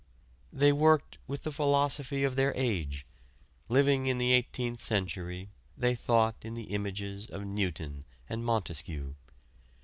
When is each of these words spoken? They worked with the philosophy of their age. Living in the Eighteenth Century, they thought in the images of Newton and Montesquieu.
They 0.51 0.71
worked 0.71 1.19
with 1.27 1.43
the 1.43 1.51
philosophy 1.51 2.23
of 2.23 2.35
their 2.35 2.55
age. 2.57 3.05
Living 3.69 4.07
in 4.07 4.17
the 4.17 4.33
Eighteenth 4.33 4.81
Century, 4.81 5.49
they 5.77 5.93
thought 5.93 6.37
in 6.41 6.55
the 6.55 6.73
images 6.73 7.27
of 7.27 7.45
Newton 7.45 8.05
and 8.27 8.43
Montesquieu. 8.43 9.13